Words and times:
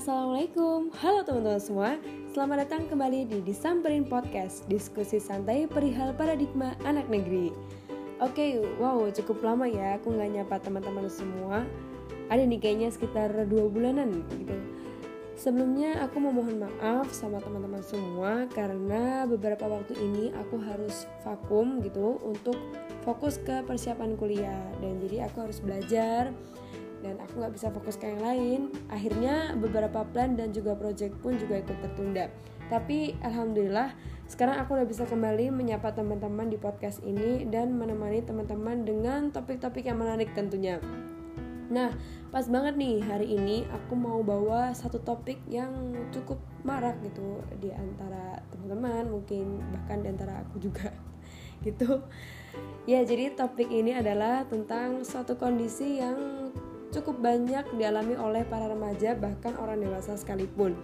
Assalamualaikum, 0.00 0.88
halo 1.04 1.20
teman-teman 1.28 1.60
semua. 1.60 2.00
Selamat 2.32 2.64
datang 2.64 2.88
kembali 2.88 3.28
di 3.28 3.44
Disamperin 3.44 4.08
Podcast 4.08 4.64
Diskusi 4.64 5.20
santai 5.20 5.68
perihal 5.68 6.16
paradigma 6.16 6.72
anak 6.88 7.04
negeri. 7.12 7.52
Oke, 8.16 8.64
wow 8.80 8.96
cukup 9.12 9.44
lama 9.44 9.68
ya 9.68 10.00
aku 10.00 10.16
nggak 10.16 10.40
nyapa 10.40 10.56
teman-teman 10.64 11.04
semua. 11.04 11.68
Ada 12.32 12.48
nih 12.48 12.56
kayaknya 12.64 12.88
sekitar 12.88 13.28
dua 13.44 13.68
bulanan 13.68 14.24
gitu. 14.40 14.56
Sebelumnya 15.36 16.00
aku 16.00 16.16
mau 16.16 16.32
mohon 16.32 16.64
maaf 16.64 17.12
sama 17.12 17.36
teman-teman 17.44 17.84
semua 17.84 18.48
Karena 18.56 19.28
beberapa 19.28 19.68
waktu 19.68 20.00
ini 20.00 20.32
aku 20.36 20.60
harus 20.60 21.08
vakum 21.24 21.80
gitu 21.80 22.16
Untuk 22.24 22.56
fokus 23.04 23.36
ke 23.36 23.60
persiapan 23.68 24.16
kuliah. 24.16 24.64
Dan 24.80 24.96
jadi 24.96 25.28
aku 25.28 25.44
harus 25.44 25.60
belajar 25.60 26.32
dan 27.00 27.20
aku 27.20 27.40
nggak 27.40 27.54
bisa 27.56 27.68
fokus 27.72 27.96
ke 27.96 28.08
yang 28.08 28.22
lain. 28.22 28.60
Akhirnya 28.92 29.56
beberapa 29.56 30.04
plan 30.08 30.36
dan 30.36 30.52
juga 30.52 30.76
project 30.76 31.16
pun 31.20 31.36
juga 31.36 31.60
ikut 31.60 31.78
tertunda. 31.80 32.28
Tapi 32.70 33.18
alhamdulillah 33.20 33.92
sekarang 34.30 34.62
aku 34.62 34.78
udah 34.78 34.86
bisa 34.86 35.02
kembali 35.10 35.50
menyapa 35.50 35.90
teman-teman 35.90 36.46
di 36.46 36.54
podcast 36.54 37.02
ini 37.02 37.42
dan 37.50 37.74
menemani 37.74 38.22
teman-teman 38.22 38.86
dengan 38.86 39.34
topik-topik 39.34 39.82
yang 39.82 39.98
menarik 39.98 40.30
tentunya. 40.38 40.78
Nah, 41.70 41.90
pas 42.30 42.46
banget 42.50 42.78
nih 42.78 43.02
hari 43.02 43.34
ini 43.34 43.66
aku 43.70 43.94
mau 43.98 44.22
bawa 44.22 44.70
satu 44.70 45.02
topik 45.02 45.38
yang 45.50 45.70
cukup 46.14 46.38
marak 46.62 46.98
gitu 47.02 47.42
di 47.58 47.74
antara 47.74 48.38
teman-teman, 48.54 49.06
mungkin 49.18 49.58
bahkan 49.74 50.02
di 50.02 50.08
antara 50.10 50.42
aku 50.46 50.62
juga 50.62 50.94
gitu. 51.66 52.02
Ya, 52.86 53.02
jadi 53.06 53.34
topik 53.34 53.70
ini 53.70 53.94
adalah 53.94 54.46
tentang 54.50 55.06
suatu 55.06 55.38
kondisi 55.38 56.02
yang 56.02 56.50
cukup 56.90 57.22
banyak 57.22 57.64
dialami 57.78 58.18
oleh 58.18 58.42
para 58.46 58.66
remaja 58.66 59.14
bahkan 59.14 59.54
orang 59.58 59.80
dewasa 59.82 60.18
sekalipun. 60.18 60.74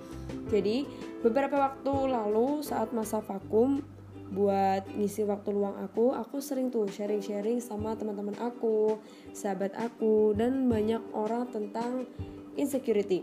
Jadi, 0.51 0.87
beberapa 1.23 1.59
waktu 1.59 1.93
lalu 2.11 2.63
saat 2.63 2.95
masa 2.95 3.19
vakum 3.19 3.83
buat 4.31 4.83
ngisi 4.95 5.23
waktu 5.27 5.55
luang 5.55 5.79
aku, 5.79 6.11
aku 6.15 6.43
sering 6.43 6.71
tuh 6.71 6.91
sharing-sharing 6.91 7.63
sama 7.63 7.95
teman-teman 7.95 8.35
aku, 8.43 8.99
sahabat 9.31 9.71
aku 9.79 10.35
dan 10.35 10.67
banyak 10.67 11.03
orang 11.15 11.47
tentang 11.55 12.11
insecurity. 12.59 13.23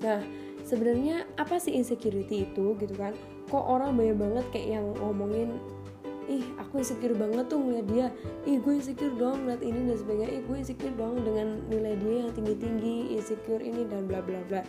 Nah, 0.00 0.24
sebenarnya 0.64 1.28
apa 1.36 1.60
sih 1.60 1.76
insecurity 1.76 2.48
itu 2.48 2.76
gitu 2.80 2.94
kan? 2.96 3.12
Kok 3.48 3.64
orang 3.64 3.96
banyak 3.96 4.16
banget 4.16 4.44
kayak 4.52 4.68
yang 4.80 4.86
ngomongin 4.96 5.60
ih 6.28 6.44
aku 6.60 6.84
insecure 6.84 7.16
banget 7.16 7.48
tuh 7.48 7.58
ngeliat 7.58 7.86
dia. 7.88 8.06
Ih 8.44 8.60
gue 8.60 8.74
insecure 8.76 9.16
dong 9.16 9.48
ngeliat 9.48 9.62
ini 9.64 9.80
dan 9.88 9.96
sebagainya. 9.96 10.30
Ih 10.38 10.42
gue 10.44 10.56
insecure 10.60 10.94
dong 10.94 11.24
dengan 11.24 11.48
nilai 11.72 11.94
dia 11.96 12.14
yang 12.22 12.30
tinggi 12.36 12.54
tinggi 12.60 12.96
insecure 13.16 13.64
ini 13.64 13.88
dan 13.88 14.04
bla 14.04 14.20
bla 14.20 14.38
bla. 14.46 14.62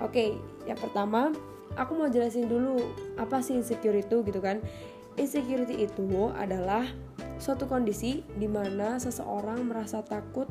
Oke 0.00 0.40
yang 0.64 0.80
pertama 0.80 1.30
aku 1.76 1.92
mau 1.94 2.08
jelasin 2.08 2.48
dulu 2.48 2.80
apa 3.20 3.44
sih 3.44 3.60
insecure 3.60 3.94
itu 3.94 4.24
gitu 4.24 4.40
kan. 4.40 4.64
Insecurity 5.16 5.84
itu 5.88 6.04
adalah 6.36 6.84
suatu 7.36 7.68
kondisi 7.68 8.24
di 8.36 8.48
mana 8.48 8.96
seseorang 8.96 9.68
merasa 9.68 10.00
takut 10.00 10.48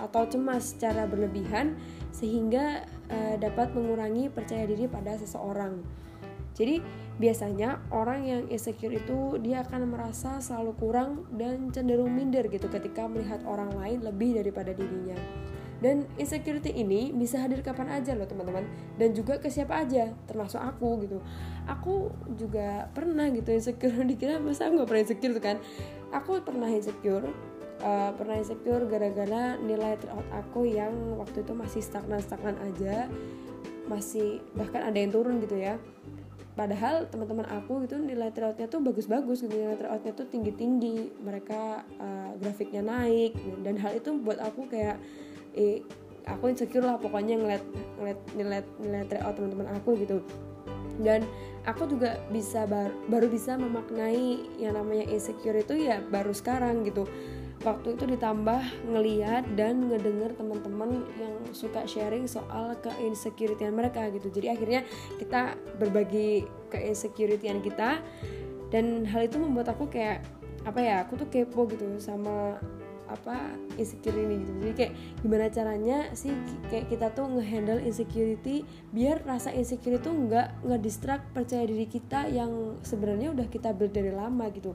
atau 0.00 0.26
cemas 0.26 0.74
secara 0.74 1.04
berlebihan 1.06 1.76
sehingga 2.10 2.84
uh, 3.08 3.36
dapat 3.38 3.72
mengurangi 3.76 4.28
percaya 4.32 4.64
diri 4.66 4.88
pada 4.88 5.16
seseorang. 5.16 5.80
Jadi 6.52 6.84
biasanya 7.20 7.80
orang 7.92 8.24
yang 8.24 8.42
insecure 8.48 8.92
itu 8.92 9.36
dia 9.40 9.64
akan 9.64 9.92
merasa 9.92 10.40
selalu 10.40 10.72
kurang 10.80 11.10
dan 11.36 11.68
cenderung 11.72 12.12
minder 12.12 12.48
gitu 12.48 12.68
ketika 12.72 13.04
melihat 13.04 13.44
orang 13.44 13.72
lain 13.76 14.00
lebih 14.00 14.40
daripada 14.40 14.72
dirinya. 14.72 15.16
Dan 15.82 16.06
insecurity 16.14 16.70
ini 16.78 17.10
bisa 17.10 17.42
hadir 17.42 17.58
kapan 17.58 17.90
aja 17.90 18.14
loh 18.14 18.22
teman-teman 18.22 18.62
dan 19.02 19.10
juga 19.18 19.42
ke 19.42 19.50
siapa 19.50 19.82
aja 19.82 20.14
termasuk 20.30 20.62
aku 20.62 21.02
gitu. 21.02 21.18
Aku 21.66 22.14
juga 22.38 22.86
pernah 22.94 23.26
gitu 23.34 23.50
insecure 23.50 24.06
dikira 24.10 24.38
masa 24.38 24.70
aku 24.70 24.86
pernah 24.86 25.02
insecure 25.02 25.34
tuh 25.34 25.42
kan. 25.42 25.56
Aku 26.14 26.38
pernah 26.46 26.70
insecure 26.70 27.26
uh, 27.82 28.10
pernah 28.14 28.38
insecure 28.38 28.86
gara-gara 28.86 29.58
nilai 29.58 29.98
tryout 29.98 30.26
aku 30.30 30.70
yang 30.70 30.94
waktu 31.18 31.42
itu 31.42 31.52
masih 31.52 31.82
stagnan-stagnan 31.82 32.56
aja 32.62 33.10
masih 33.90 34.40
bahkan 34.54 34.86
ada 34.86 34.96
yang 34.96 35.10
turun 35.10 35.42
gitu 35.42 35.58
ya 35.58 35.76
padahal 36.52 37.08
teman-teman 37.08 37.48
aku 37.48 37.88
gitu 37.88 37.96
nilai 37.96 38.28
tryoutnya 38.28 38.68
tuh 38.68 38.84
bagus-bagus 38.84 39.44
gitu. 39.44 39.54
Nilai 39.56 39.76
tryoutnya 39.80 40.12
tuh 40.12 40.26
tinggi-tinggi 40.28 41.24
mereka 41.24 41.84
uh, 41.96 42.36
grafiknya 42.36 42.84
naik 42.84 43.32
dan 43.64 43.80
hal 43.80 43.96
itu 43.96 44.16
buat 44.20 44.36
aku 44.40 44.68
kayak 44.68 45.00
eh, 45.56 45.80
aku 46.28 46.52
insecure 46.52 46.84
lah 46.84 47.00
pokoknya 47.00 47.40
ngeliat 47.40 47.64
ngeliat 47.98 48.20
nilai 48.36 48.60
nilai 48.80 49.04
tryout 49.08 49.34
teman-teman 49.36 49.68
aku 49.76 49.96
gitu. 49.96 50.20
Dan 51.00 51.24
aku 51.64 51.88
juga 51.88 52.20
bisa 52.28 52.68
bar, 52.68 52.92
baru 53.08 53.32
bisa 53.32 53.56
memaknai 53.56 54.44
yang 54.60 54.76
namanya 54.76 55.08
insecure 55.08 55.56
itu 55.56 55.88
ya 55.88 56.04
baru 56.12 56.36
sekarang 56.36 56.84
gitu 56.84 57.08
waktu 57.62 57.94
itu 57.94 58.04
ditambah 58.18 58.90
ngeliat 58.90 59.46
dan 59.54 59.86
ngedenger 59.86 60.34
teman-teman 60.34 61.06
yang 61.18 61.34
suka 61.54 61.86
sharing 61.86 62.26
soal 62.26 62.74
keinsecurity 62.82 63.66
mereka 63.70 64.10
gitu. 64.10 64.28
Jadi 64.34 64.46
akhirnya 64.50 64.80
kita 65.18 65.54
berbagi 65.78 66.46
keinsecurity 66.74 67.46
kita 67.62 68.02
dan 68.74 69.06
hal 69.06 69.26
itu 69.26 69.38
membuat 69.38 69.70
aku 69.70 69.86
kayak 69.86 70.26
apa 70.62 70.78
ya 70.78 71.02
aku 71.02 71.18
tuh 71.18 71.28
kepo 71.30 71.66
gitu 71.70 71.86
sama 71.98 72.58
apa 73.12 73.54
insecure 73.76 74.16
ini 74.16 74.40
gitu. 74.40 74.52
Jadi 74.64 74.72
kayak 74.72 74.92
gimana 75.20 75.46
caranya 75.52 75.98
sih 76.16 76.32
kayak 76.72 76.88
kita 76.88 77.12
tuh 77.12 77.28
ngehandle 77.28 77.84
insecurity 77.84 78.64
biar 78.90 79.20
rasa 79.28 79.52
insecure 79.52 80.00
itu 80.00 80.08
nggak 80.08 80.64
ngedistract 80.64 81.28
percaya 81.36 81.68
diri 81.68 81.84
kita 81.84 82.26
yang 82.32 82.80
sebenarnya 82.80 83.36
udah 83.36 83.46
kita 83.52 83.70
build 83.76 83.92
dari 83.92 84.10
lama 84.10 84.48
gitu. 84.50 84.72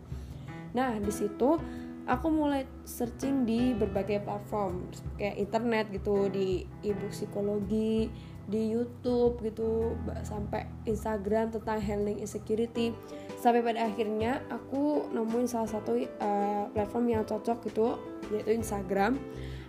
Nah 0.77 0.93
di 1.01 1.09
situ 1.09 1.57
aku 2.07 2.31
mulai 2.31 2.63
searching 2.87 3.43
di 3.43 3.75
berbagai 3.75 4.23
platform 4.23 4.87
kayak 5.19 5.35
internet 5.35 5.85
gitu 5.91 6.31
di 6.31 6.63
ebook 6.81 7.11
psikologi 7.11 8.07
di 8.47 8.71
YouTube 8.71 9.43
gitu 9.43 9.91
sampai 10.23 10.63
Instagram 10.87 11.51
tentang 11.51 11.83
handling 11.83 12.23
insecurity. 12.23 12.95
Sampai 13.35 13.59
pada 13.59 13.91
akhirnya 13.91 14.39
aku 14.47 15.11
nemuin 15.11 15.51
salah 15.51 15.67
satu 15.67 15.99
uh, 15.99 16.71
platform 16.71 17.11
yang 17.11 17.23
cocok 17.27 17.67
gitu 17.67 17.99
yaitu 18.31 18.55
Instagram. 18.55 19.19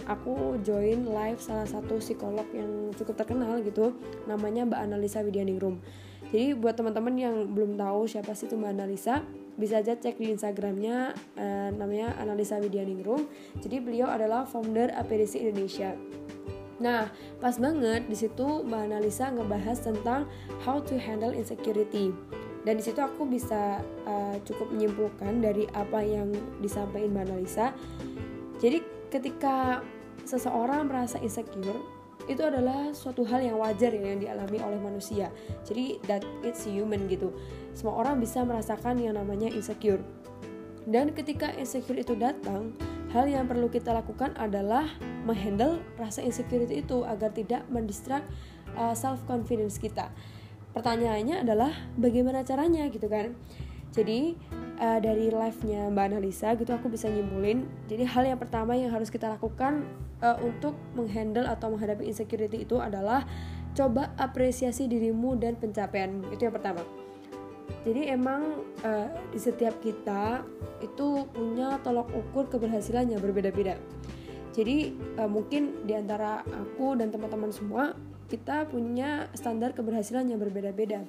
Aku 0.06 0.56
join 0.62 1.10
live 1.10 1.42
salah 1.42 1.66
satu 1.66 1.98
psikolog 1.98 2.46
yang 2.54 2.94
cukup 2.96 3.18
terkenal 3.18 3.60
gitu 3.60 3.92
namanya 4.24 4.64
Mbak 4.64 4.80
Analisa 4.80 5.20
Widyaningrum 5.20 5.82
jadi 6.28 6.52
buat 6.52 6.76
teman-teman 6.76 7.14
yang 7.16 7.36
belum 7.52 7.80
tahu 7.80 8.04
siapa 8.04 8.36
sih 8.36 8.46
itu 8.48 8.56
Mbak 8.56 8.72
Analisa 8.76 9.24
bisa 9.58 9.82
aja 9.82 9.98
cek 9.98 10.20
di 10.22 10.30
Instagramnya 10.30 11.16
uh, 11.40 11.70
namanya 11.74 12.14
Analisa 12.20 12.60
Widyaningrum 12.60 13.26
jadi 13.58 13.80
beliau 13.80 14.08
adalah 14.08 14.44
founder 14.44 14.92
APDC 14.94 15.40
Indonesia 15.40 15.96
Nah, 16.78 17.10
pas 17.42 17.58
banget 17.58 18.06
di 18.06 18.14
situ 18.14 18.62
Mbak 18.62 18.82
Analisa 18.86 19.34
ngebahas 19.34 19.82
tentang 19.82 20.30
how 20.62 20.78
to 20.78 20.94
handle 20.94 21.34
insecurity. 21.34 22.14
Dan 22.62 22.78
di 22.78 22.82
situ 22.86 23.02
aku 23.02 23.26
bisa 23.26 23.82
uh, 24.06 24.36
cukup 24.46 24.70
menyimpulkan 24.70 25.42
dari 25.42 25.66
apa 25.74 25.98
yang 26.02 26.30
disampaikan 26.62 27.10
Mbak 27.14 27.24
Analisa. 27.26 27.74
Jadi 28.62 28.82
ketika 29.10 29.82
seseorang 30.22 30.86
merasa 30.86 31.18
insecure, 31.18 31.97
itu 32.28 32.44
adalah 32.44 32.92
suatu 32.92 33.24
hal 33.24 33.40
yang 33.40 33.56
wajar 33.56 33.90
ya 33.90 34.14
yang 34.14 34.20
dialami 34.20 34.60
oleh 34.60 34.78
manusia. 34.78 35.32
Jadi 35.64 35.98
that 36.06 36.22
it's 36.44 36.68
human 36.68 37.08
gitu 37.08 37.32
semua 37.78 37.94
orang 38.02 38.18
bisa 38.18 38.42
merasakan 38.42 38.98
yang 38.98 39.14
namanya 39.14 39.46
insecure. 39.46 40.02
Dan 40.88 41.14
ketika 41.14 41.54
insecure 41.54 41.94
itu 41.94 42.18
datang, 42.18 42.74
hal 43.14 43.30
yang 43.30 43.46
perlu 43.46 43.70
kita 43.70 43.94
lakukan 43.94 44.34
adalah 44.34 44.88
menghandle 45.22 45.78
rasa 45.94 46.24
insecurity 46.24 46.82
itu 46.82 47.06
agar 47.06 47.30
tidak 47.30 47.62
mendistract 47.70 48.26
uh, 48.74 48.96
self 48.98 49.22
confidence 49.30 49.78
kita. 49.78 50.10
Pertanyaannya 50.74 51.46
adalah 51.46 51.70
bagaimana 51.94 52.42
caranya 52.42 52.90
gitu 52.90 53.06
kan? 53.06 53.38
Jadi 53.94 54.34
uh, 54.80 54.98
dari 55.02 55.28
live-nya 55.28 55.90
Mbak 55.92 56.04
Analisa 56.14 56.54
gitu 56.54 56.70
aku 56.72 56.88
bisa 56.88 57.10
nyimpulin. 57.10 57.66
Jadi 57.90 58.06
hal 58.08 58.24
yang 58.34 58.38
pertama 58.40 58.78
yang 58.78 58.94
harus 58.94 59.12
kita 59.12 59.28
lakukan 59.28 59.84
uh, 60.24 60.38
untuk 60.40 60.78
menghandle 60.96 61.46
atau 61.46 61.70
menghadapi 61.74 62.06
insecurity 62.06 62.64
itu 62.64 62.80
adalah 62.80 63.26
coba 63.76 64.10
apresiasi 64.16 64.88
dirimu 64.88 65.38
dan 65.38 65.54
pencapaianmu. 65.60 66.32
Itu 66.34 66.48
yang 66.48 66.56
pertama 66.56 66.82
jadi 67.86 68.16
emang 68.16 68.64
uh, 68.82 69.08
di 69.30 69.38
setiap 69.38 69.78
kita 69.80 70.42
itu 70.82 71.28
punya 71.30 71.78
tolok 71.84 72.10
ukur 72.12 72.48
keberhasilannya 72.50 73.20
berbeda-beda 73.20 73.78
jadi 74.56 74.92
uh, 75.20 75.30
mungkin 75.30 75.86
di 75.86 75.94
antara 75.94 76.42
aku 76.44 76.98
dan 76.98 77.14
teman-teman 77.14 77.54
semua 77.54 77.94
kita 78.28 78.68
punya 78.68 79.32
standar 79.32 79.72
keberhasilan 79.72 80.28
yang 80.28 80.40
berbeda-beda 80.40 81.04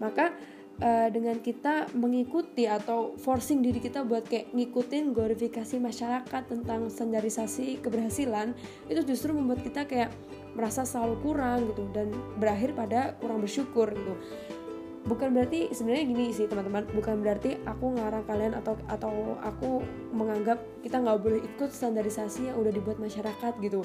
maka 0.00 0.34
uh, 0.80 1.08
dengan 1.12 1.38
kita 1.38 1.92
mengikuti 1.94 2.66
atau 2.66 3.14
forcing 3.20 3.62
diri 3.62 3.78
kita 3.78 4.02
buat 4.02 4.26
kayak 4.26 4.50
ngikutin 4.56 5.14
glorifikasi 5.14 5.76
masyarakat 5.78 6.42
tentang 6.48 6.90
standarisasi 6.90 7.78
keberhasilan 7.84 8.56
itu 8.90 9.00
justru 9.06 9.36
membuat 9.36 9.62
kita 9.62 9.86
kayak 9.86 10.10
merasa 10.54 10.86
selalu 10.86 11.20
kurang 11.22 11.70
gitu 11.70 11.84
dan 11.94 12.10
berakhir 12.38 12.74
pada 12.74 13.14
kurang 13.18 13.42
bersyukur 13.42 13.90
gitu. 13.90 14.14
Bukan 15.04 15.36
berarti 15.36 15.68
sebenarnya 15.68 16.04
gini 16.08 16.32
sih 16.32 16.48
teman-teman 16.48 16.88
bukan 16.96 17.20
berarti 17.20 17.60
aku 17.68 17.92
ngarang 17.92 18.24
kalian 18.24 18.56
atau 18.56 18.72
atau 18.88 19.36
aku 19.44 19.84
menganggap 20.16 20.64
kita 20.80 20.96
nggak 20.96 21.20
boleh 21.20 21.44
ikut 21.44 21.68
standarisasi 21.68 22.48
yang 22.48 22.56
udah 22.56 22.72
dibuat 22.72 22.96
masyarakat 22.96 23.52
gitu 23.60 23.84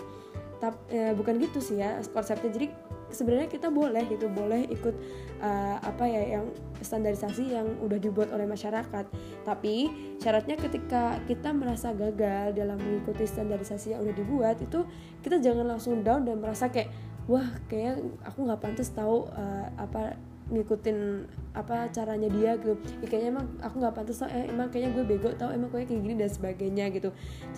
tapi 0.59 0.79
eh, 0.91 1.11
bukan 1.15 1.39
gitu 1.39 1.63
sih 1.63 1.79
ya 1.79 2.03
konsepnya. 2.11 2.51
Jadi 2.51 2.67
sebenarnya 3.09 3.49
kita 3.49 3.73
boleh 3.73 4.05
gitu 4.05 4.29
boleh 4.29 4.69
ikut 4.69 4.95
uh, 5.41 5.81
apa 5.81 6.05
ya 6.05 6.37
yang 6.39 6.45
standarisasi 6.77 7.57
yang 7.57 7.67
udah 7.81 7.97
dibuat 7.97 8.29
oleh 8.29 8.45
masyarakat. 8.45 9.05
Tapi 9.43 9.75
syaratnya 10.21 10.55
ketika 10.59 11.17
kita 11.25 11.49
merasa 11.55 11.91
gagal 11.95 12.53
dalam 12.53 12.77
mengikuti 12.77 13.25
standarisasi 13.25 13.97
yang 13.97 14.05
udah 14.05 14.15
dibuat 14.15 14.57
itu 14.61 14.85
kita 15.25 15.41
jangan 15.41 15.65
langsung 15.65 16.05
down 16.05 16.23
dan 16.27 16.37
merasa 16.37 16.69
kayak 16.69 16.93
wah 17.25 17.45
kayak 17.65 18.01
aku 18.25 18.45
nggak 18.45 18.61
pantas 18.61 18.93
tahu 18.93 19.25
uh, 19.33 19.67
apa 19.77 20.17
ngikutin 20.49 21.29
apa 21.59 21.91
caranya 21.91 22.31
dia 22.31 22.55
gitu. 22.55 22.79
Ya, 23.03 23.05
kayaknya 23.11 23.29
emang 23.35 23.45
aku 23.59 23.75
nggak 23.83 23.93
pantas 23.95 24.23
tau 24.23 24.31
eh, 24.31 24.47
emang 24.47 24.71
kayaknya 24.71 24.95
gue 24.95 25.03
bego 25.03 25.29
tau 25.35 25.51
emang 25.51 25.67
gue 25.69 25.83
kayak 25.83 25.99
gini 25.99 26.15
dan 26.15 26.31
sebagainya 26.31 26.85
gitu. 26.95 27.09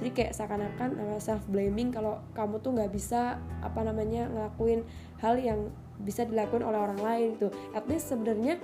Jadi 0.01 0.09
kayak 0.09 0.31
seakan-akan 0.33 0.89
uh, 0.97 1.19
self 1.21 1.45
blaming 1.45 1.93
kalau 1.93 2.17
kamu 2.33 2.57
tuh 2.59 2.73
nggak 2.73 2.89
bisa 2.89 3.37
apa 3.61 3.79
namanya 3.85 4.25
ngelakuin 4.33 4.81
hal 5.21 5.37
yang 5.37 5.69
bisa 6.01 6.25
dilakukan 6.25 6.65
oleh 6.65 6.79
orang 6.81 6.99
lain 6.99 7.27
gitu. 7.37 7.53
At 7.77 7.85
least 7.85 8.09
sebenarnya 8.09 8.57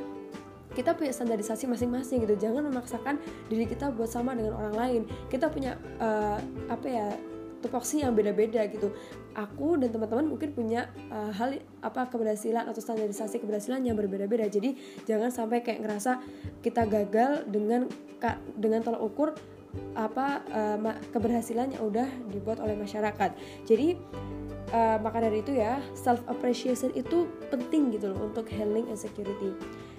kita 0.73 0.93
punya 0.93 1.13
standarisasi 1.13 1.65
masing-masing 1.69 2.25
gitu. 2.25 2.37
Jangan 2.37 2.65
memaksakan 2.69 3.17
diri 3.49 3.65
kita 3.65 3.93
buat 3.93 4.09
sama 4.09 4.33
dengan 4.33 4.57
orang 4.57 4.75
lain. 4.75 5.01
Kita 5.29 5.49
punya 5.49 5.77
uh, 6.01 6.37
apa 6.69 6.87
ya 6.89 7.07
tupoksi 7.67 8.01
yang 8.01 8.15
beda-beda 8.15 8.63
gitu. 8.71 8.95
Aku 9.35 9.77
dan 9.77 9.93
teman-teman 9.93 10.33
mungkin 10.33 10.55
punya 10.55 10.89
uh, 11.13 11.29
hal 11.35 11.61
apa 11.83 12.09
keberhasilan 12.09 12.65
atau 12.65 12.81
standarisasi 12.81 13.43
keberhasilan 13.43 13.83
yang 13.85 13.99
berbeda-beda. 13.99 14.47
Jadi 14.49 14.73
jangan 15.05 15.29
sampai 15.29 15.61
kayak 15.61 15.83
ngerasa 15.83 16.23
kita 16.63 16.87
gagal 16.89 17.45
dengan 17.45 17.85
dengan 18.57 18.81
tolak 18.81 19.03
ukur 19.03 19.37
apa 19.97 20.45
uh, 20.53 20.77
keberhasilan 21.09 21.73
yang 21.73 21.83
udah 21.83 22.07
dibuat 22.29 22.61
oleh 22.61 22.77
masyarakat. 22.77 23.33
Jadi 23.65 23.97
uh, 24.73 24.97
maka 24.99 25.23
dari 25.23 25.43
itu 25.43 25.55
ya 25.55 25.79
self 25.95 26.19
appreciation 26.27 26.91
itu 26.95 27.27
penting 27.47 27.93
gitu 27.95 28.11
loh 28.11 28.27
untuk 28.27 28.47
handling 28.51 28.87
insecurity. 28.91 29.55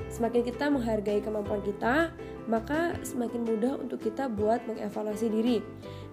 Semakin 0.09 0.41
kita 0.41 0.73
menghargai 0.73 1.21
kemampuan 1.21 1.61
kita 1.61 2.13
maka 2.49 2.97
semakin 3.05 3.45
mudah 3.45 3.77
untuk 3.77 4.01
kita 4.01 4.25
buat 4.25 4.65
mengevaluasi 4.65 5.29
diri. 5.29 5.61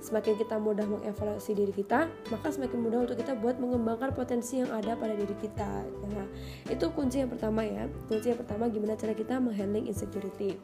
Semakin 0.03 0.35
kita 0.35 0.59
mudah 0.59 0.83
mengevaluasi 0.83 1.55
diri 1.55 1.71
kita 1.71 2.11
maka 2.27 2.47
semakin 2.51 2.79
mudah 2.83 2.99
untuk 3.07 3.17
kita 3.19 3.33
buat 3.39 3.55
mengembangkan 3.55 4.11
potensi 4.11 4.59
yang 4.59 4.71
ada 4.71 4.99
pada 4.99 5.15
diri 5.15 5.35
kita. 5.39 5.87
Nah 6.11 6.27
itu 6.67 6.85
kunci 6.91 7.23
yang 7.23 7.31
pertama 7.31 7.63
ya. 7.63 7.87
Kunci 8.11 8.35
yang 8.35 8.39
pertama 8.39 8.67
gimana 8.67 8.99
cara 8.99 9.15
kita 9.15 9.39
menghandling 9.39 9.87
insecurity 9.87 10.59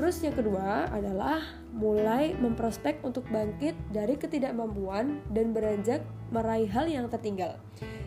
Terus 0.00 0.16
yang 0.24 0.32
kedua 0.32 0.88
adalah 0.88 1.44
mulai 1.76 2.32
memprospek 2.32 3.04
untuk 3.04 3.28
bangkit 3.28 3.76
dari 3.92 4.16
ketidakmampuan 4.16 5.20
dan 5.28 5.52
beranjak 5.52 6.00
meraih 6.32 6.72
hal 6.72 6.88
yang 6.88 7.04
tertinggal. 7.12 7.60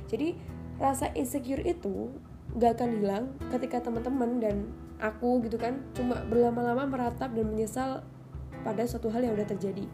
Jadi 0.09 0.33
rasa 0.81 1.13
insecure 1.13 1.61
itu 1.61 2.09
gak 2.57 2.81
akan 2.81 2.97
hilang 2.97 3.25
ketika 3.53 3.85
teman-teman 3.85 4.41
dan 4.41 4.73
aku 4.97 5.45
gitu 5.45 5.61
kan 5.61 5.85
cuma 5.93 6.17
berlama-lama 6.25 6.89
meratap 6.89 7.29
dan 7.29 7.45
menyesal 7.45 8.01
pada 8.65 8.89
suatu 8.89 9.13
hal 9.13 9.29
yang 9.29 9.37
udah 9.37 9.53
terjadi. 9.53 9.85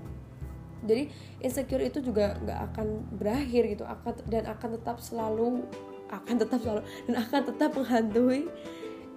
Jadi 0.88 1.12
insecure 1.44 1.84
itu 1.84 2.00
juga 2.00 2.40
gak 2.48 2.72
akan 2.72 3.12
berakhir 3.20 3.76
gitu 3.76 3.84
akan 3.84 4.16
dan 4.32 4.48
akan 4.48 4.80
tetap 4.80 5.04
selalu 5.04 5.68
akan 6.16 6.36
tetap 6.40 6.64
selalu 6.64 6.82
dan 7.12 7.16
akan 7.28 7.42
tetap 7.44 7.76
menghantui 7.76 8.48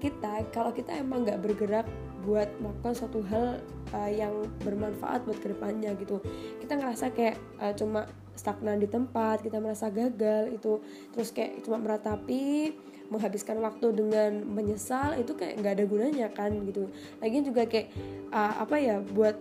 kita 0.03 0.43
kalau 0.51 0.75
kita 0.75 0.99
emang 0.99 1.23
nggak 1.23 1.39
bergerak 1.39 1.87
buat 2.23 2.49
melakukan 2.63 2.95
suatu 2.95 3.21
hal 3.27 3.59
uh, 3.93 4.11
yang 4.11 4.47
bermanfaat 4.63 5.27
buat 5.27 5.39
ke 5.43 5.51
depannya 5.53 5.95
gitu. 5.99 6.23
Kita 6.63 6.79
ngerasa 6.79 7.11
kayak 7.13 7.37
uh, 7.59 7.75
cuma 7.75 8.07
stagnan 8.33 8.81
di 8.81 8.89
tempat 8.89 9.45
kita 9.45 9.61
merasa 9.61 9.93
gagal 9.93 10.55
itu. 10.55 10.81
Terus 11.13 11.29
kayak 11.35 11.63
cuma 11.67 11.83
meratapi 11.83 12.73
menghabiskan 13.13 13.61
waktu 13.61 13.93
dengan 13.93 14.41
menyesal 14.49 15.21
itu 15.21 15.37
kayak 15.37 15.61
nggak 15.61 15.75
ada 15.77 15.85
gunanya 15.85 16.27
kan 16.33 16.55
gitu. 16.65 16.89
Lagi 17.21 17.45
juga 17.45 17.69
kayak 17.69 17.93
uh, 18.33 18.65
apa 18.65 18.77
ya 18.81 18.97
buat 19.05 19.37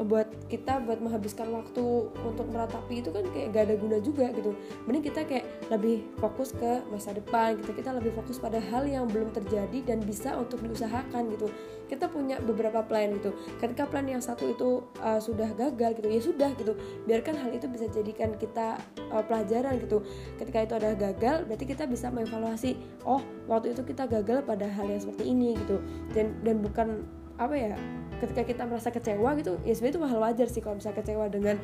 buat 0.00 0.24
kita 0.48 0.80
buat 0.88 1.04
menghabiskan 1.04 1.52
waktu 1.52 1.84
untuk 2.24 2.48
meratapi 2.48 3.04
itu 3.04 3.12
kan 3.12 3.28
kayak 3.28 3.52
gak 3.52 3.64
ada 3.68 3.76
guna 3.76 3.96
juga 4.00 4.32
gitu. 4.32 4.56
Mending 4.88 5.04
kita 5.04 5.28
kayak 5.28 5.44
lebih 5.68 6.08
fokus 6.16 6.56
ke 6.56 6.80
masa 6.88 7.12
depan 7.12 7.60
gitu. 7.60 7.76
Kita 7.76 7.92
lebih 7.92 8.16
fokus 8.16 8.40
pada 8.40 8.56
hal 8.56 8.88
yang 8.88 9.04
belum 9.04 9.36
terjadi 9.36 9.84
dan 9.84 10.00
bisa 10.00 10.32
untuk 10.32 10.64
diusahakan 10.64 11.28
gitu. 11.36 11.52
Kita 11.92 12.08
punya 12.08 12.40
beberapa 12.40 12.80
plan 12.80 13.12
gitu. 13.20 13.36
Ketika 13.60 13.84
plan 13.84 14.08
yang 14.08 14.24
satu 14.24 14.56
itu 14.56 14.80
uh, 15.04 15.20
sudah 15.20 15.52
gagal 15.52 16.00
gitu 16.00 16.08
ya 16.08 16.20
sudah 16.24 16.50
gitu. 16.56 16.72
Biarkan 17.04 17.36
hal 17.36 17.52
itu 17.52 17.68
bisa 17.68 17.84
jadikan 17.92 18.32
kita 18.40 18.80
uh, 19.12 19.24
pelajaran 19.28 19.76
gitu. 19.76 20.00
Ketika 20.40 20.64
itu 20.64 20.74
ada 20.80 20.96
gagal 20.96 21.44
berarti 21.44 21.68
kita 21.68 21.84
bisa 21.84 22.08
mengevaluasi 22.08 22.80
oh 23.04 23.20
waktu 23.44 23.76
itu 23.76 23.84
kita 23.84 24.08
gagal 24.08 24.40
pada 24.48 24.64
hal 24.72 24.88
yang 24.88 25.04
seperti 25.04 25.28
ini 25.28 25.52
gitu. 25.60 25.84
Dan 26.16 26.40
dan 26.40 26.64
bukan 26.64 27.04
apa 27.40 27.54
ya 27.56 27.74
ketika 28.20 28.42
kita 28.46 28.62
merasa 28.68 28.94
kecewa 28.94 29.34
gitu 29.34 29.58
ya 29.66 29.74
sebenarnya 29.74 29.98
itu 29.98 30.02
hal 30.06 30.20
wajar 30.22 30.46
sih 30.46 30.62
kalau 30.62 30.78
misalnya 30.78 31.02
kecewa 31.02 31.26
dengan 31.26 31.56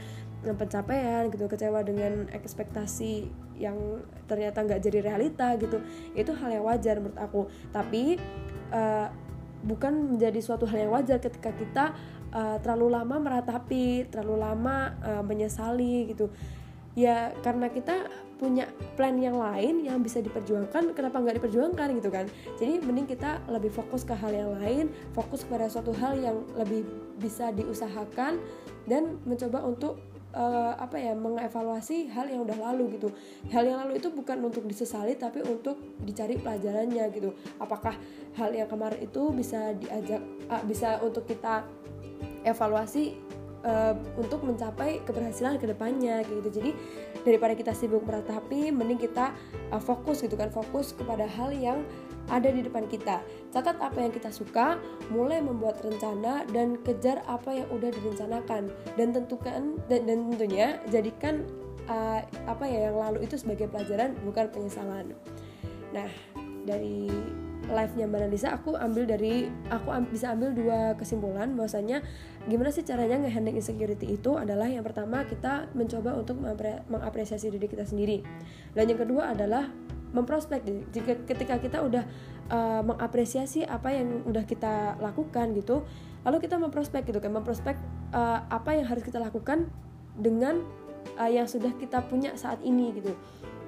pencapaian 0.43 1.31
gitu 1.31 1.45
kecewa 1.47 1.87
dengan 1.87 2.27
ekspektasi 2.35 3.31
yang 3.59 3.77
ternyata 4.31 4.63
nggak 4.63 4.81
jadi 4.81 4.99
realita 5.03 5.59
gitu. 5.59 5.83
Itu 6.15 6.33
hal 6.39 6.63
yang 6.63 6.65
wajar 6.65 7.03
menurut 7.03 7.19
aku. 7.19 7.51
Tapi 7.75 8.17
uh, 8.71 9.11
bukan 9.67 10.17
menjadi 10.17 10.39
suatu 10.39 10.65
hal 10.71 10.87
yang 10.87 10.93
wajar 10.95 11.19
ketika 11.19 11.51
kita 11.51 11.85
uh, 12.31 12.57
terlalu 12.63 12.95
lama 12.95 13.19
meratapi 13.19 14.07
terlalu 14.07 14.37
lama 14.39 14.95
uh, 15.03 15.23
menyesali 15.27 16.15
gitu 16.15 16.31
ya 16.99 17.31
karena 17.47 17.71
kita 17.71 18.11
punya 18.39 18.71
plan 18.95 19.19
yang 19.19 19.35
lain 19.35 19.83
yang 19.83 19.99
bisa 19.99 20.23
diperjuangkan 20.23 20.95
kenapa 20.95 21.19
nggak 21.19 21.43
diperjuangkan 21.43 21.89
gitu 21.99 22.11
kan? 22.11 22.27
Jadi 22.59 22.83
mending 22.83 23.07
kita 23.07 23.43
lebih 23.51 23.71
fokus 23.71 24.07
ke 24.07 24.15
hal 24.15 24.31
yang 24.31 24.55
lain 24.59 24.91
fokus 25.15 25.43
pada 25.47 25.67
suatu 25.67 25.95
hal 25.95 26.19
yang 26.19 26.43
lebih 26.55 26.87
bisa 27.19 27.51
diusahakan 27.51 28.39
dan 28.87 29.19
mencoba 29.27 29.63
untuk 29.67 29.99
uh, 30.39 30.75
apa 30.79 31.03
ya 31.03 31.19
mengevaluasi 31.19 32.15
hal 32.15 32.31
yang 32.31 32.47
udah 32.47 32.59
lalu 32.71 32.99
gitu. 32.99 33.11
Hal 33.51 33.67
yang 33.67 33.83
lalu 33.83 33.99
itu 33.99 34.11
bukan 34.15 34.39
untuk 34.43 34.63
disesali 34.71 35.19
tapi 35.19 35.43
untuk 35.43 35.99
dicari 36.07 36.39
pelajarannya 36.39 37.11
gitu. 37.11 37.35
Apakah 37.59 37.99
hal 38.39 38.51
yang 38.55 38.71
kemarin 38.71 39.03
itu 39.03 39.35
bisa 39.35 39.75
diajak 39.75 40.23
uh, 40.47 40.63
bisa 40.63 41.03
untuk 41.03 41.27
kita 41.27 41.67
evaluasi 42.47 43.28
uh, 43.65 43.95
untuk 44.19 44.45
mencapai 44.45 45.03
keberhasilan 45.03 45.59
ke 45.59 45.67
depannya 45.71 46.23
gitu. 46.27 46.49
Jadi 46.51 46.71
daripada 47.23 47.55
kita 47.59 47.73
sibuk 47.75 48.05
meratapi 48.07 48.71
mending 48.71 49.01
kita 49.01 49.35
uh, 49.75 49.83
fokus 49.83 50.23
gitu 50.23 50.35
kan 50.39 50.53
fokus 50.53 50.95
kepada 50.95 51.27
hal 51.27 51.51
yang 51.55 51.83
ada 52.29 52.53
di 52.53 52.61
depan 52.61 52.85
kita. 52.87 53.25
Catat 53.51 53.81
apa 53.81 53.99
yang 54.05 54.13
kita 54.13 54.29
suka 54.29 54.77
mulai 55.09 55.41
membuat 55.41 55.81
rencana 55.81 56.45
dan 56.53 56.77
kejar 56.85 57.25
apa 57.25 57.65
yang 57.65 57.69
udah 57.73 57.89
direncanakan. 57.89 58.69
Dan 59.01 59.17
tentukan 59.17 59.81
dan, 59.89 60.01
dan 60.05 60.19
tentunya 60.29 60.77
jadikan 60.93 61.49
uh, 61.89 62.21
apa 62.47 62.65
ya 62.69 62.93
yang 62.93 63.01
lalu 63.01 63.25
itu 63.25 63.41
sebagai 63.41 63.67
pelajaran 63.73 64.13
bukan 64.23 64.53
penyesalan. 64.53 65.17
Nah 65.97 66.11
dari 66.69 67.09
live-nya 67.69 68.09
Mbak 68.09 68.21
Nalisa 68.25 68.49
aku 68.57 68.75
ambil 68.75 69.05
dari 69.05 69.47
aku 69.69 69.93
am, 69.93 70.09
bisa 70.09 70.33
ambil 70.33 70.57
dua 70.57 70.97
kesimpulan 70.97 71.53
bahwasanya 71.53 72.01
gimana 72.49 72.73
sih 72.73 72.83
caranya 72.83 73.21
ngehandling 73.21 73.61
insecurity 73.61 74.17
itu 74.17 74.41
adalah 74.41 74.67
yang 74.67 74.83
pertama 74.83 75.25
kita 75.29 75.69
mencoba 75.77 76.17
untuk 76.17 76.41
mengapresiasi 76.89 77.53
diri 77.53 77.69
kita 77.69 77.85
sendiri. 77.85 78.25
Dan 78.73 78.89
yang 78.89 79.01
kedua 79.01 79.37
adalah 79.37 79.69
memprospek 80.09 80.65
jika 80.89 81.21
ketika 81.29 81.61
kita 81.61 81.79
udah 81.85 82.05
uh, 82.49 82.81
mengapresiasi 82.81 83.69
apa 83.69 83.93
yang 83.93 84.25
udah 84.25 84.45
kita 84.49 84.97
lakukan 85.05 85.53
gitu 85.53 85.85
lalu 86.25 86.41
kita 86.41 86.57
memprospek 86.57 87.05
gitu 87.05 87.21
kan 87.21 87.29
memprospek 87.29 87.77
uh, 88.17 88.41
apa 88.49 88.73
yang 88.73 88.89
harus 88.89 89.05
kita 89.05 89.21
lakukan 89.21 89.69
dengan 90.17 90.65
uh, 91.21 91.31
yang 91.31 91.45
sudah 91.45 91.77
kita 91.77 92.01
punya 92.09 92.33
saat 92.41 92.65
ini 92.65 92.97
gitu 92.97 93.13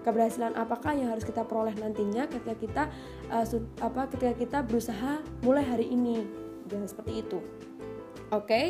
keberhasilan 0.03 0.57
apakah 0.57 0.97
yang 0.97 1.13
harus 1.13 1.25
kita 1.25 1.45
peroleh 1.45 1.73
nantinya 1.77 2.27
ketika 2.29 2.55
kita 2.57 2.83
uh, 3.33 3.45
apa 3.81 4.09
ketika 4.13 4.35
kita 4.37 4.59
berusaha 4.65 5.21
mulai 5.45 5.65
hari 5.65 5.89
ini? 5.93 6.25
Dan 6.71 6.87
seperti 6.87 7.27
itu. 7.27 7.39
Oke? 8.31 8.47
Okay? 8.47 8.67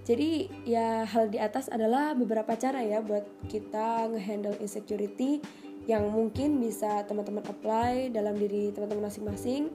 jadi 0.00 0.48
ya 0.64 1.04
hal 1.06 1.30
di 1.30 1.38
atas 1.38 1.68
adalah 1.70 2.16
beberapa 2.16 2.56
cara 2.56 2.82
ya 2.82 3.04
buat 3.04 3.22
kita 3.46 4.10
ngehandle 4.10 4.58
insecurity 4.58 5.38
yang 5.86 6.08
mungkin 6.10 6.58
bisa 6.58 7.06
teman-teman 7.06 7.44
apply 7.46 8.10
dalam 8.10 8.34
diri 8.34 8.74
teman-teman 8.74 9.06
masing-masing. 9.06 9.70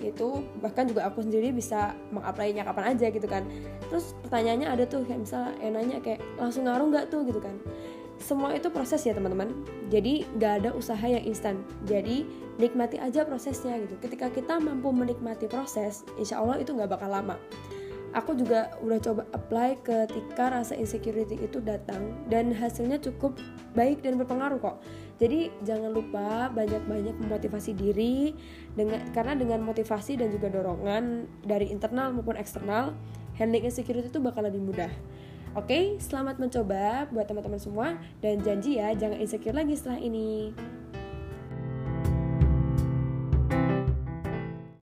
Itu 0.00 0.42
bahkan 0.64 0.88
juga 0.88 1.06
aku 1.06 1.22
sendiri 1.22 1.52
bisa 1.52 1.92
mengapply-nya 2.10 2.64
kapan 2.64 2.96
aja 2.96 3.12
gitu 3.12 3.28
kan. 3.28 3.44
Terus 3.92 4.16
pertanyaannya 4.26 4.68
ada 4.74 4.84
tuh 4.88 5.04
kayak 5.04 5.20
misal 5.22 5.52
yang 5.60 5.76
nanya 5.76 6.00
kayak 6.00 6.24
langsung 6.40 6.64
ngaruh 6.64 6.88
nggak 6.90 7.06
tuh? 7.12 7.22
gitu 7.28 7.38
kan 7.38 7.54
semua 8.20 8.52
itu 8.52 8.68
proses 8.68 9.02
ya 9.02 9.16
teman-teman 9.16 9.50
jadi 9.88 10.28
nggak 10.36 10.52
ada 10.64 10.70
usaha 10.76 11.02
yang 11.02 11.24
instan 11.24 11.64
jadi 11.88 12.22
nikmati 12.60 13.00
aja 13.00 13.24
prosesnya 13.24 13.80
gitu 13.80 13.96
ketika 13.98 14.28
kita 14.28 14.60
mampu 14.60 14.92
menikmati 14.92 15.48
proses 15.48 16.04
insya 16.20 16.38
Allah 16.38 16.60
itu 16.60 16.76
nggak 16.76 17.00
bakal 17.00 17.08
lama 17.08 17.40
aku 18.10 18.34
juga 18.34 18.74
udah 18.82 18.98
coba 18.98 19.22
apply 19.34 19.78
ketika 19.82 20.50
rasa 20.50 20.74
insecurity 20.74 21.38
itu 21.38 21.62
datang 21.62 22.26
dan 22.26 22.50
hasilnya 22.50 22.98
cukup 22.98 23.38
baik 23.74 24.02
dan 24.02 24.18
berpengaruh 24.18 24.58
kok. 24.58 24.76
Jadi 25.20 25.52
jangan 25.62 25.92
lupa 25.92 26.48
banyak-banyak 26.50 27.16
memotivasi 27.20 27.76
diri 27.76 28.34
dengan 28.74 29.04
karena 29.12 29.36
dengan 29.36 29.60
motivasi 29.62 30.18
dan 30.18 30.32
juga 30.32 30.50
dorongan 30.50 31.28
dari 31.44 31.70
internal 31.70 32.10
maupun 32.10 32.34
eksternal, 32.40 32.96
handling 33.36 33.68
insecurity 33.68 34.08
itu 34.10 34.18
bakal 34.18 34.42
lebih 34.42 34.64
mudah. 34.64 34.90
Oke, 35.50 35.98
selamat 35.98 36.38
mencoba 36.38 37.10
buat 37.10 37.26
teman-teman 37.26 37.58
semua 37.58 37.98
dan 38.22 38.38
janji 38.38 38.78
ya 38.78 38.94
jangan 38.94 39.18
insecure 39.18 39.50
lagi 39.50 39.74
setelah 39.74 39.98
ini. 39.98 40.54